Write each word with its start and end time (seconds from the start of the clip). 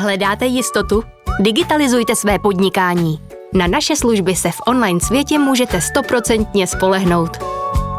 Hledáte 0.00 0.46
jistotu? 0.46 1.02
Digitalizujte 1.40 2.16
své 2.16 2.38
podnikání. 2.38 3.20
Na 3.54 3.66
naše 3.66 3.96
služby 3.96 4.34
se 4.34 4.50
v 4.50 4.60
online 4.66 5.00
světě 5.00 5.38
můžete 5.38 5.80
stoprocentně 5.80 6.66
spolehnout. 6.66 7.36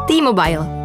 T-Mobile 0.06 0.81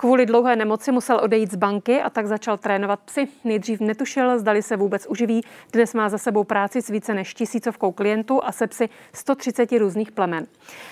Kvůli 0.00 0.26
dlouhé 0.26 0.56
nemoci 0.56 0.92
musel 0.92 1.20
odejít 1.22 1.52
z 1.52 1.56
banky 1.56 2.00
a 2.02 2.10
tak 2.10 2.26
začal 2.26 2.56
trénovat 2.56 3.00
psy. 3.00 3.28
Nejdřív 3.44 3.80
netušil, 3.80 4.38
zdali 4.38 4.62
se 4.62 4.76
vůbec 4.76 5.06
uživí. 5.06 5.44
Dnes 5.72 5.94
má 5.94 6.08
za 6.08 6.18
sebou 6.18 6.44
práci 6.44 6.82
s 6.82 6.88
více 6.88 7.14
než 7.14 7.34
tisícovkou 7.34 7.92
klientů 7.92 8.44
a 8.44 8.52
se 8.52 8.66
psy 8.66 8.88
130 9.12 9.72
různých 9.72 10.12
plemen. 10.12 10.46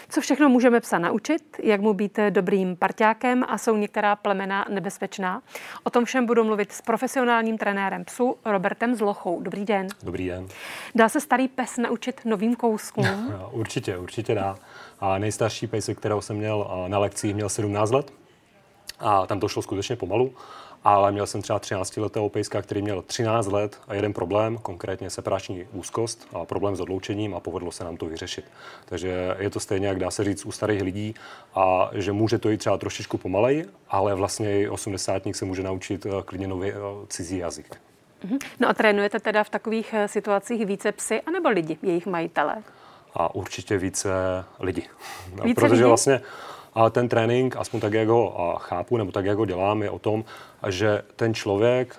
Co 0.09 0.21
všechno 0.21 0.49
můžeme 0.49 0.81
psa 0.81 0.99
naučit, 0.99 1.43
jak 1.63 1.81
mu 1.81 1.95
být 1.95 2.19
dobrým 2.31 2.77
parťákem 2.77 3.45
a 3.49 3.59
jsou 3.59 3.77
některá 3.77 4.17
plemena 4.17 4.65
nebezpečná? 4.69 5.43
O 5.85 5.91
tom 5.91 6.05
všem 6.05 6.27
budu 6.27 6.45
mluvit 6.45 6.73
s 6.73 6.83
profesionálním 6.83 7.59
trenérem 7.59 8.05
psu 8.05 8.37
Robertem 8.45 8.95
Zlochou. 8.95 9.41
Dobrý 9.43 9.65
den. 9.65 9.87
Dobrý 10.03 10.27
den. 10.27 10.47
Dá 10.95 11.09
se 11.09 11.21
starý 11.21 11.49
pes 11.49 11.77
naučit 11.77 12.21
novým 12.25 12.57
kouskům? 12.57 13.35
určitě, 13.51 13.99
určitě 13.99 14.35
dá. 14.35 14.57
A 15.01 15.19
nejstarší 15.19 15.67
pes, 15.67 15.91
kterého 15.95 16.23
jsem 16.23 16.37
měl 16.37 16.87
na 16.89 16.99
lekcích, 16.99 17.35
měl 17.35 17.49
17 17.49 17.91
let 17.91 18.26
a 19.01 19.27
tam 19.27 19.41
to 19.41 19.49
šlo 19.49 19.63
skutečně 19.63 19.97
pomalu. 19.97 20.33
Ale 20.85 21.13
měl 21.13 21.27
jsem 21.27 21.43
třeba 21.43 21.59
13 21.59 21.97
letého 21.97 22.29
pejska, 22.29 22.63
který 22.63 22.83
měl 22.83 23.03
13 23.03 23.47
let 23.47 23.81
a 23.89 23.95
jeden 23.95 24.13
problém, 24.13 24.59
konkrétně 24.59 25.11
separační 25.11 25.67
úzkost 25.73 26.29
a 26.33 26.45
problém 26.45 26.77
s 26.77 26.81
odloučením 26.81 27.35
a 27.35 27.41
povedlo 27.41 27.73
se 27.73 27.85
nám 27.85 27.97
to 27.97 28.07
vyřešit. 28.07 28.45
Takže 28.85 29.37
je 29.39 29.51
to 29.51 29.61
stejně, 29.61 29.87
jak 29.87 29.99
dá 29.99 30.11
se 30.11 30.25
říct, 30.25 30.47
u 30.47 30.53
starých 30.53 30.83
lidí 30.83 31.15
a 31.55 31.91
že 31.93 32.13
může 32.13 32.39
to 32.39 32.51
jít 32.51 32.59
třeba 32.59 32.79
trošičku 32.79 33.19
pomaleji, 33.19 33.67
ale 33.89 34.15
vlastně 34.15 34.61
i 34.61 34.69
osmdesátník 34.69 35.37
se 35.37 35.45
může 35.45 35.63
naučit 35.63 36.07
eh, 36.07 36.11
klidně 36.25 36.47
nový 36.49 36.71
eh, 36.71 36.75
cizí 37.09 37.39
jazyk. 37.39 37.81
Mhm. 38.25 38.39
No 38.61 38.69
a 38.69 38.75
trénujete 38.75 39.21
teda 39.21 39.45
v 39.45 39.51
takových 39.51 39.95
eh, 39.95 40.09
situacích 40.09 40.67
více 40.67 40.93
psy 40.93 41.23
anebo 41.23 41.49
lidi, 41.49 41.79
jejich 41.83 42.07
majitele? 42.07 42.57
A 43.15 43.35
určitě 43.35 43.79
více 43.79 44.11
lidi. 44.61 44.83
Více 45.45 45.61
Protože 45.61 45.73
lidi? 45.73 45.85
vlastně 45.85 46.21
ale 46.77 46.91
ten 46.93 47.09
trénink, 47.09 47.57
aspoň 47.57 47.81
tak, 47.81 47.93
jak 47.93 48.09
ho 48.09 48.55
chápu, 48.61 48.97
nebo 48.97 49.13
tak, 49.13 49.25
jak 49.25 49.39
ho 49.39 49.47
dělám, 49.47 49.83
je 49.83 49.91
o 49.91 49.99
tom, 49.99 50.25
že 50.69 51.03
ten 51.17 51.35
člověk 51.35 51.97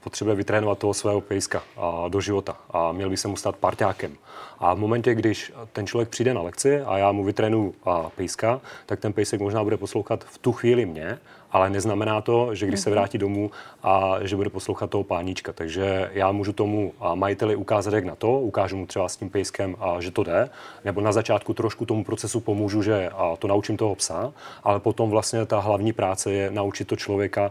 potřebuje 0.00 0.36
vytrénovat 0.36 0.78
toho 0.78 0.94
svého 0.94 1.20
pejska 1.20 1.62
do 2.08 2.20
života 2.20 2.56
a 2.70 2.92
měl 2.92 3.10
by 3.10 3.16
se 3.16 3.28
mu 3.28 3.36
stát 3.36 3.56
parťákem. 3.56 4.16
A 4.58 4.74
v 4.74 4.78
momentě, 4.78 5.14
když 5.14 5.52
ten 5.72 5.86
člověk 5.86 6.08
přijde 6.08 6.34
na 6.34 6.42
lekci 6.42 6.80
a 6.80 6.98
já 6.98 7.12
mu 7.12 7.24
vytrénu 7.24 7.74
pejska, 8.16 8.60
tak 8.86 9.00
ten 9.00 9.12
pejsek 9.12 9.40
možná 9.40 9.64
bude 9.64 9.76
poslouchat 9.76 10.24
v 10.24 10.38
tu 10.38 10.52
chvíli 10.52 10.86
mě, 10.86 11.18
ale 11.52 11.70
neznamená 11.70 12.20
to, 12.20 12.54
že 12.54 12.66
když 12.66 12.80
se 12.80 12.90
mhm. 12.90 12.98
vrátí 12.98 13.18
domů 13.18 13.50
a 13.82 14.14
že 14.20 14.36
bude 14.36 14.50
poslouchat 14.50 14.90
toho 14.90 15.04
páníčka. 15.04 15.52
Takže 15.52 16.10
já 16.12 16.32
můžu 16.32 16.52
tomu 16.52 16.92
majiteli 17.14 17.56
ukázat, 17.56 17.94
jak 17.94 18.04
na 18.04 18.14
to, 18.14 18.40
ukážu 18.40 18.76
mu 18.76 18.86
třeba 18.86 19.08
s 19.08 19.16
tím 19.16 19.30
pejskem, 19.30 19.76
že 19.98 20.10
to 20.10 20.22
jde, 20.22 20.50
nebo 20.84 21.00
na 21.00 21.12
začátku 21.12 21.54
trošku 21.54 21.86
tomu 21.86 22.04
procesu 22.04 22.40
pomůžu, 22.40 22.82
že 22.82 23.10
to 23.38 23.48
naučím 23.48 23.76
toho 23.76 23.94
psa, 23.94 24.32
ale 24.64 24.80
potom 24.80 25.10
vlastně 25.10 25.46
ta 25.46 25.60
hlavní 25.60 25.92
práce 25.92 26.32
je 26.32 26.50
naučit 26.50 26.88
to 26.88 26.96
člověka, 26.96 27.50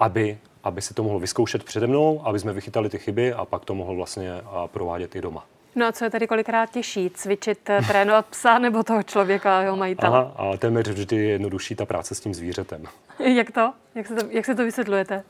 aby 0.00 0.38
aby 0.64 0.82
si 0.82 0.94
to 0.94 1.02
mohl 1.02 1.18
vyzkoušet 1.18 1.64
přede 1.64 1.86
mnou, 1.86 2.22
aby 2.26 2.38
jsme 2.38 2.52
vychytali 2.52 2.88
ty 2.88 2.98
chyby 2.98 3.32
a 3.32 3.44
pak 3.44 3.64
to 3.64 3.74
mohl 3.74 3.96
vlastně 3.96 4.30
provádět 4.66 5.16
i 5.16 5.20
doma. 5.20 5.44
No 5.74 5.86
a 5.86 5.92
co 5.92 6.04
je 6.04 6.10
tady 6.10 6.26
kolikrát 6.26 6.70
těžší? 6.70 7.10
Cvičit, 7.10 7.70
eh, 7.70 7.80
trénovat 7.88 8.26
psa 8.26 8.58
nebo 8.58 8.82
toho 8.82 9.02
člověka 9.02 9.58
a 9.58 9.62
jeho 9.62 9.76
majitele? 9.76 10.18
Aha, 10.18 10.32
a 10.36 10.56
téměř 10.56 10.88
vždy 10.88 11.16
je 11.16 11.30
jednodušší 11.30 11.74
ta 11.74 11.86
práce 11.86 12.14
s 12.14 12.20
tím 12.20 12.34
zvířetem. 12.34 12.84
jak 13.18 13.50
to? 13.50 13.72
Jak 13.94 14.06
se 14.06 14.14
to, 14.14 14.26
jak 14.30 14.44
se 14.44 14.54
to 14.54 14.64
vysvětlujete? 14.64 15.24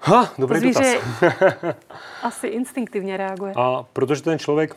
Ha, 0.00 0.32
dobrý 0.38 0.54
to 0.54 0.60
zvíře 0.60 0.98
dotaz. 1.20 1.76
asi 2.22 2.46
instinktivně 2.46 3.16
reaguje. 3.16 3.52
A 3.56 3.84
protože 3.92 4.22
ten 4.22 4.38
člověk, 4.38 4.76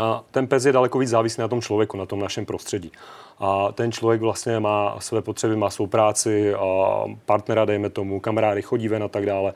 a 0.00 0.22
ten 0.30 0.46
pes 0.46 0.64
je 0.64 0.72
daleko 0.72 0.98
víc 0.98 1.10
závislý 1.10 1.40
na 1.40 1.48
tom 1.48 1.60
člověku, 1.60 1.96
na 1.96 2.06
tom 2.06 2.20
našem 2.20 2.46
prostředí. 2.46 2.92
A 3.38 3.72
ten 3.72 3.92
člověk 3.92 4.20
vlastně 4.20 4.60
má 4.60 4.96
své 4.98 5.22
potřeby, 5.22 5.56
má 5.56 5.70
svou 5.70 5.86
práci, 5.86 6.54
a 6.54 7.04
partnera, 7.26 7.64
dejme 7.64 7.90
tomu, 7.90 8.20
kamarády, 8.20 8.62
chodí 8.62 8.88
ven 8.88 9.02
a 9.02 9.08
tak 9.08 9.26
dále 9.26 9.52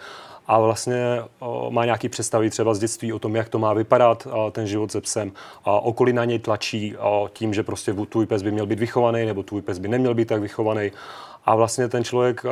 a 0.48 0.58
vlastně 0.58 1.22
má 1.68 1.84
nějaký 1.84 2.08
představy 2.08 2.50
třeba 2.50 2.74
z 2.74 2.78
dětství 2.78 3.12
o 3.12 3.18
tom, 3.18 3.36
jak 3.36 3.48
to 3.48 3.58
má 3.58 3.72
vypadat 3.72 4.26
ten 4.52 4.66
život 4.66 4.92
se 4.92 5.00
psem. 5.00 5.32
A 5.64 5.80
okolí 5.80 6.12
na 6.12 6.24
něj 6.24 6.38
tlačí 6.38 6.96
tím, 7.32 7.54
že 7.54 7.62
prostě 7.62 7.94
tvůj 8.08 8.26
pes 8.26 8.42
by 8.42 8.50
měl 8.50 8.66
být 8.66 8.78
vychovaný 8.78 9.26
nebo 9.26 9.42
tvůj 9.42 9.62
pes 9.62 9.78
by 9.78 9.88
neměl 9.88 10.14
být 10.14 10.28
tak 10.28 10.40
vychovaný. 10.40 10.92
A 11.44 11.54
vlastně 11.54 11.88
ten 11.88 12.04
člověk 12.04 12.42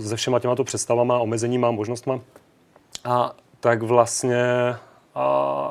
se 0.00 0.16
všema 0.16 0.38
těma 0.38 0.54
představama, 0.64 1.18
omezeníma, 1.18 1.70
možnostma, 1.70 2.20
a 3.04 3.32
tak 3.60 3.82
vlastně 3.82 4.44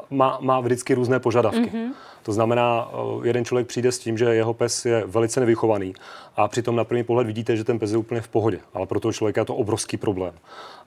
má, 0.10 0.38
má 0.42 0.60
vždycky 0.60 0.94
různé 0.94 1.20
požadavky. 1.20 1.60
Mm-hmm. 1.60 1.92
To 2.24 2.34
znamená, 2.34 2.88
eh, 2.92 3.28
jeden 3.28 3.46
člověk 3.46 3.68
přijde 3.68 3.92
s 3.92 4.00
tím, 4.00 4.18
že 4.18 4.26
jeho 4.26 4.54
pes 4.54 4.86
je 4.86 5.04
velice 5.06 5.40
nevychovaný 5.40 5.94
a 6.36 6.48
přitom 6.48 6.76
na 6.76 6.84
první 6.84 7.04
pohled 7.04 7.28
vidíte, 7.28 7.58
že 7.58 7.64
ten 7.64 7.80
pes 7.80 7.92
je 7.92 7.98
úplně 7.98 8.22
v 8.22 8.28
pohodě, 8.28 8.60
ale 8.74 8.86
pro 8.86 9.00
toho 9.00 9.14
člověka 9.14 9.42
je 9.42 9.46
to 9.46 9.56
obrovský 9.56 9.98
problém. 9.98 10.34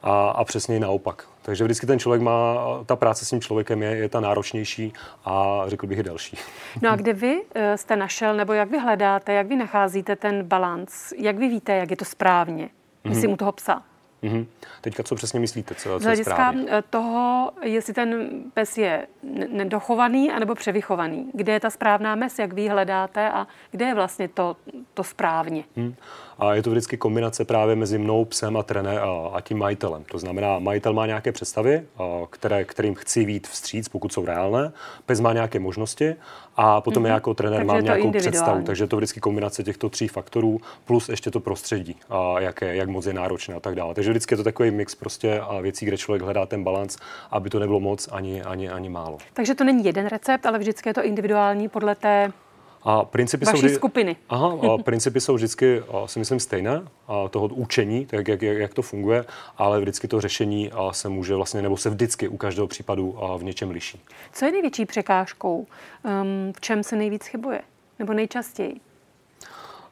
A, 0.03 0.29
a 0.31 0.45
přesně 0.45 0.81
naopak. 0.81 1.25
Takže 1.43 1.65
vždycky 1.65 1.87
ten 1.87 1.99
člověk 1.99 2.23
má, 2.23 2.57
ta 2.87 2.97
práce 2.97 3.25
s 3.25 3.31
tím 3.31 3.41
člověkem 3.41 3.83
je, 3.83 3.97
je 3.97 4.09
ta 4.09 4.21
náročnější 4.21 4.93
a 5.25 5.63
řekl 5.67 5.87
bych 5.87 5.99
i 5.99 6.03
delší. 6.03 6.37
No 6.83 6.91
a 6.91 6.97
kde 6.97 7.13
vy 7.13 7.43
eh, 7.55 7.79
jste 7.79 7.97
našel, 7.97 8.37
nebo 8.37 8.53
jak 8.53 8.71
vy 8.71 8.79
hledáte, 8.79 9.33
jak 9.33 9.47
vy 9.47 9.57
nacházíte 9.57 10.17
ten 10.17 10.43
balans? 10.43 11.13
Jak 11.19 11.39
vy 11.39 11.49
víte, 11.49 11.73
jak 11.73 11.91
je 11.91 11.97
to 11.97 12.05
správně? 12.05 12.69
Myslím 13.05 13.31
mm-hmm. 13.31 13.35
u 13.35 13.37
toho 13.37 13.53
psa. 13.53 13.83
Mm-hmm. 14.23 14.47
Teďka 14.81 15.03
co 15.03 15.15
přesně 15.15 15.41
myslíte? 15.41 15.75
Co, 15.75 15.89
co 15.89 15.99
Z 15.99 16.05
hlediska 16.05 16.55
eh, 16.69 16.83
toho, 16.91 17.53
jestli 17.63 17.95
ten 17.95 18.29
pes 18.55 18.79
je 18.79 19.07
nedochovaný 19.49 20.31
anebo 20.31 20.55
převychovaný. 20.55 21.31
Kde 21.35 21.53
je 21.53 21.61
ta 21.61 21.71
správná 21.71 22.15
mes, 22.15 22.39
jak 22.39 22.53
vy 22.53 22.69
hledáte 22.69 23.31
a 23.31 23.47
kde 23.71 23.85
je 23.85 23.95
vlastně 23.95 24.29
to, 24.29 24.57
to 24.95 25.05
správně? 25.05 25.65
Mm. 25.77 25.95
A 26.41 26.55
je 26.55 26.63
to 26.63 26.71
vždycky 26.71 26.97
kombinace 26.97 27.45
právě 27.45 27.77
mezi 27.77 27.99
mnou, 27.99 28.25
psem 28.25 28.57
a 28.57 28.63
trené 28.63 29.01
a, 29.01 29.31
a 29.33 29.41
tím 29.41 29.59
majitelem. 29.59 30.05
To 30.05 30.19
znamená, 30.19 30.59
majitel 30.59 30.93
má 30.93 31.07
nějaké 31.07 31.33
představy, 31.33 31.83
a, 31.99 32.27
které, 32.31 32.65
kterým 32.65 32.95
chci 32.95 33.25
vít 33.25 33.47
vstříc, 33.47 33.89
pokud 33.89 34.13
jsou 34.13 34.25
reálné. 34.25 34.73
Pes 35.07 35.21
má 35.21 35.33
nějaké 35.33 35.59
možnosti 35.59 36.15
a 36.57 36.81
potom 36.81 37.03
mm-hmm. 37.03 37.07
já 37.07 37.15
jako 37.15 37.35
trenér 37.35 37.65
mám 37.65 37.85
nějakou 37.85 38.13
představu. 38.13 38.63
Takže 38.65 38.85
je 38.85 38.89
to 38.89 38.97
vždycky 38.97 39.21
kombinace 39.21 39.63
těchto 39.63 39.89
tří 39.89 40.09
faktorů 40.09 40.61
plus 40.85 41.09
ještě 41.09 41.31
to 41.31 41.41
prostředí, 41.41 41.97
a 42.11 42.41
jaké, 42.41 42.77
jak 42.77 42.89
moc 42.89 43.07
je 43.07 43.13
náročné 43.13 43.55
a 43.55 43.61
tak 43.61 43.75
dále. 43.75 43.95
Takže 43.95 44.11
vždycky 44.11 44.33
je 44.33 44.37
to 44.37 44.45
takový 44.45 44.71
mix 44.71 44.95
prostě 44.95 45.41
a 45.41 45.61
věcí, 45.61 45.87
kde 45.87 45.99
člověk 45.99 46.23
hledá 46.23 46.47
ten 46.47 46.65
balans, 46.65 46.97
aby 47.31 47.51
to 47.51 47.59
nebylo 47.59 47.81
moc 47.81 48.09
ani, 48.13 48.43
ani, 48.43 48.69
ani 48.71 48.89
málo. 48.89 49.19
Takže 49.33 49.55
to 49.55 49.65
není 49.65 49.85
jeden 49.85 50.07
recept, 50.07 50.47
ale 50.47 50.59
vždycky 50.59 50.89
je 50.89 50.95
to 50.95 51.05
individuální 51.05 51.69
podle 51.69 51.95
té 51.95 52.33
a 52.83 53.05
principy 53.05 53.45
Vaší 53.45 53.59
jsou 53.59 53.67
vždy, 53.67 53.77
skupiny. 53.77 54.17
Aha, 54.29 54.59
a 54.63 54.79
principy 54.83 55.21
jsou 55.21 55.35
vždycky, 55.35 55.83
si 56.07 56.19
myslím, 56.19 56.41
stejné, 56.41 56.83
a 57.09 57.29
toho 57.29 57.47
učení, 57.47 58.07
tak 58.07 58.29
jak, 58.29 58.43
jak, 58.43 58.59
jak 58.59 58.75
to 58.75 58.83
funguje, 58.83 59.25
ale 59.59 59.81
vždycky 59.81 60.09
to 60.09 60.21
řešení 60.21 60.71
se 60.91 61.09
může 61.09 61.35
vlastně, 61.35 61.63
nebo 61.63 61.77
se 61.77 61.91
vždycky 61.91 62.29
u 62.29 62.37
každého 62.37 62.67
případu 62.67 63.19
v 63.39 63.45
něčem 63.45 63.71
liší. 63.71 64.01
Co 64.33 64.45
je 64.45 64.53
největší 64.53 64.87
překážkou? 64.87 65.67
Um, 66.05 66.53
v 66.57 66.61
čem 66.61 66.83
se 66.83 66.97
nejvíc 66.97 67.27
chybuje? 67.27 67.61
Nebo 67.99 68.13
nejčastěji? 68.13 68.81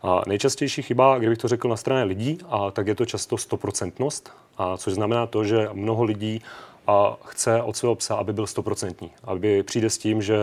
A 0.02 0.22
nejčastější 0.26 0.82
chyba, 0.82 1.18
kdybych 1.18 1.38
to 1.38 1.48
řekl 1.48 1.68
na 1.68 1.76
straně 1.76 2.04
lidí, 2.04 2.38
a 2.48 2.70
tak 2.70 2.86
je 2.86 2.94
to 2.94 3.06
často 3.06 3.38
stoprocentnost, 3.38 4.32
a 4.58 4.76
což 4.76 4.94
znamená 4.94 5.26
to, 5.26 5.44
že 5.44 5.68
mnoho 5.72 6.04
lidí 6.04 6.42
a 6.88 7.16
chce 7.24 7.62
od 7.62 7.76
svého 7.76 7.94
psa, 7.94 8.14
aby 8.14 8.32
byl 8.32 8.46
stoprocentní. 8.46 9.10
Aby 9.24 9.62
přijde 9.62 9.90
s 9.90 9.98
tím, 9.98 10.22
že 10.22 10.36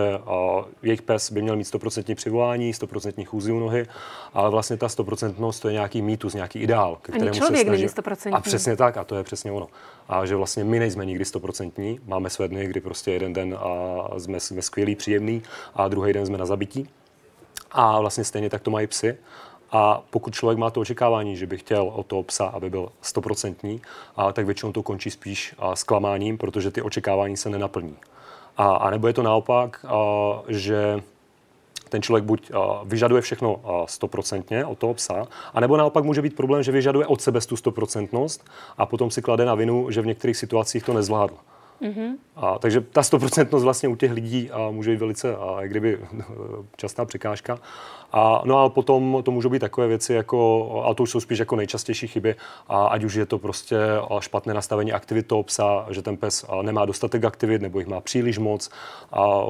jejich 0.84 1.02
pes 1.02 1.32
by 1.32 1.42
měl 1.42 1.56
mít 1.56 1.66
stoprocentní 1.66 2.16
přivolání, 2.16 2.74
stoprocentní 2.74 3.26
chůzi 3.26 3.52
u 3.52 3.60
nohy, 3.60 3.86
ale 4.34 4.50
vlastně 4.50 4.78
ta 4.78 4.90
stoprocentnost 4.90 5.62
to 5.62 5.68
je 5.68 5.74
nějaký 5.74 6.02
mýtus, 6.02 6.34
nějaký 6.34 6.60
ideál, 6.60 6.98
ke 7.02 7.12
kterému 7.12 7.30
Ani 7.30 7.38
člověk 7.38 7.58
se 7.58 7.90
snaží. 7.90 8.32
A 8.32 8.42
přesně 8.42 8.76
tak, 8.76 8.98
a 8.98 9.04
to 9.04 9.16
je 9.16 9.24
přesně 9.24 9.52
ono. 9.52 9.68
A 10.08 10.26
že 10.26 10.36
vlastně 10.36 10.64
my 10.64 10.80
nejsme 10.80 11.06
nikdy 11.06 11.26
stoprocentní, 11.26 12.00
máme 12.06 12.30
své 12.30 12.48
dny, 12.48 12.68
kdy 12.68 12.82
prostě 12.82 13.12
jeden 13.12 13.34
den 13.34 13.58
a 13.60 14.20
jsme, 14.20 14.40
jsme 14.40 14.62
skvělí, 14.62 14.96
příjemný 14.96 15.42
a 15.76 15.88
druhý 15.88 16.14
den 16.14 16.26
jsme 16.26 16.38
na 16.38 16.46
zabití. 16.46 16.90
A 17.72 18.00
vlastně 18.00 18.24
stejně 18.24 18.50
tak 18.50 18.62
to 18.62 18.72
mají 18.72 18.88
psy. 18.88 19.18
A 19.72 20.02
pokud 20.10 20.34
člověk 20.34 20.58
má 20.58 20.70
to 20.70 20.82
očekávání, 20.82 21.38
že 21.38 21.48
by 21.48 21.58
chtěl 21.58 21.92
od 21.96 22.06
toho 22.06 22.24
psa, 22.24 22.46
aby 22.46 22.70
byl 22.70 22.90
stoprocentní, 23.02 23.82
tak 24.34 24.46
většinou 24.46 24.72
to 24.72 24.84
končí 24.84 25.12
spíš 25.12 25.56
zklamáním, 25.74 26.38
protože 26.38 26.72
ty 26.72 26.82
očekávání 26.82 27.38
se 27.38 27.50
nenaplní. 27.50 27.96
A, 28.58 28.76
a 28.76 28.90
nebo 28.90 29.08
je 29.08 29.14
to 29.14 29.24
naopak, 29.24 29.86
a, 29.88 29.96
že 30.48 31.04
ten 31.90 32.02
člověk 32.02 32.24
buď 32.24 32.52
vyžaduje 32.84 33.22
všechno 33.22 33.62
stoprocentně 33.86 34.66
od 34.66 34.78
toho 34.78 34.94
psa, 34.94 35.28
anebo 35.54 35.78
naopak 35.78 36.04
může 36.04 36.22
být 36.22 36.36
problém, 36.36 36.64
že 36.64 36.72
vyžaduje 36.72 37.08
od 37.08 37.22
sebe 37.22 37.42
tu 37.42 37.58
stoprocentnost 37.58 38.46
a 38.78 38.86
potom 38.86 39.12
si 39.12 39.22
klade 39.22 39.46
na 39.46 39.56
vinu, 39.56 39.92
že 39.92 40.02
v 40.02 40.06
některých 40.06 40.38
situacích 40.38 40.84
to 40.84 40.94
nezvládl. 40.94 41.34
Mm-hmm. 41.86 42.16
A, 42.36 42.60
takže 42.60 42.82
ta 42.82 43.04
stoprocentnost 43.04 43.64
vlastně 43.64 43.90
u 43.90 43.96
těch 43.96 44.12
lidí 44.12 44.52
a, 44.52 44.72
může 44.72 44.92
být 44.92 45.00
velice, 45.00 45.36
a, 45.36 45.62
jak 45.62 45.70
kdyby, 45.70 46.00
častá 46.78 47.06
překážka. 47.06 47.60
A, 48.12 48.42
no 48.46 48.64
a 48.64 48.70
potom 48.70 49.22
to 49.24 49.32
můžou 49.32 49.50
být 49.50 49.60
takové 49.60 49.88
věci, 49.88 50.14
jako, 50.14 50.84
a 50.86 50.94
to 50.94 51.04
už 51.04 51.10
jsou 51.10 51.20
spíš 51.20 51.40
jako 51.40 51.56
nejčastější 51.56 52.08
chyby, 52.08 52.36
a 52.68 52.86
ať 52.86 53.04
už 53.04 53.14
je 53.14 53.26
to 53.26 53.40
prostě 53.40 53.78
špatné 54.20 54.54
nastavení 54.54 54.94
aktivit 54.94 55.28
toho 55.28 55.44
psa, 55.44 55.86
že 55.90 56.02
ten 56.02 56.18
pes 56.18 56.46
nemá 56.62 56.86
dostatek 56.86 57.26
aktivit 57.26 57.62
nebo 57.62 57.80
jich 57.80 57.88
má 57.88 58.02
příliš 58.02 58.38
moc. 58.38 58.70
A 59.12 59.42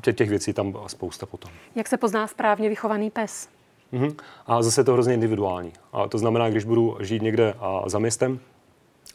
těch, 0.00 0.16
těch 0.16 0.28
věcí 0.28 0.52
tam 0.52 0.74
spousta 0.86 1.26
potom. 1.26 1.50
Jak 1.74 1.88
se 1.88 1.96
pozná 1.96 2.26
správně 2.26 2.68
vychovaný 2.68 3.10
pes? 3.10 3.48
Mm-hmm. 3.92 4.14
A 4.46 4.62
zase 4.62 4.80
je 4.80 4.84
to 4.84 4.92
hrozně 4.92 5.14
individuální. 5.14 5.72
A 5.92 6.08
to 6.08 6.18
znamená, 6.18 6.50
když 6.50 6.64
budu 6.64 6.96
žít 7.00 7.22
někde 7.22 7.54
a, 7.60 7.82
za 7.86 7.98
městem, 7.98 8.40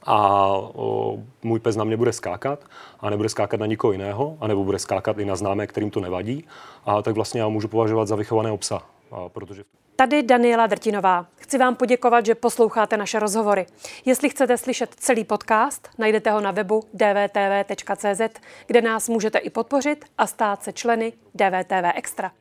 a 0.03 0.47
o, 0.53 1.17
můj 1.43 1.59
pes 1.59 1.75
na 1.75 1.83
mě 1.83 1.97
bude 1.97 2.13
skákat 2.13 2.59
a 2.99 3.09
nebude 3.09 3.29
skákat 3.29 3.59
na 3.59 3.65
nikoho 3.65 3.91
jiného, 3.91 4.37
anebo 4.41 4.63
bude 4.63 4.79
skákat 4.79 5.17
i 5.17 5.25
na 5.25 5.35
známé, 5.35 5.67
kterým 5.67 5.91
to 5.91 5.99
nevadí, 5.99 6.45
a 6.85 7.01
tak 7.01 7.15
vlastně 7.15 7.41
já 7.41 7.47
můžu 7.47 7.67
považovat 7.67 8.07
za 8.07 8.15
vychovaného 8.15 8.57
psa, 8.57 8.81
a 9.11 9.29
protože... 9.29 9.63
Tady 9.95 10.23
Daniela 10.23 10.67
Drtinová. 10.67 11.25
Chci 11.35 11.57
vám 11.57 11.75
poděkovat, 11.75 12.25
že 12.25 12.35
posloucháte 12.35 12.97
naše 12.97 13.19
rozhovory. 13.19 13.65
Jestli 14.05 14.29
chcete 14.29 14.57
slyšet 14.57 14.95
celý 14.95 15.23
podcast, 15.23 15.89
najdete 15.97 16.31
ho 16.31 16.41
na 16.41 16.51
webu 16.51 16.83
dvtv.cz, 16.93 18.39
kde 18.67 18.81
nás 18.81 19.09
můžete 19.09 19.37
i 19.37 19.49
podpořit 19.49 20.05
a 20.17 20.27
stát 20.27 20.63
se 20.63 20.73
členy 20.73 21.13
DVTV 21.35 21.91
Extra. 21.95 22.31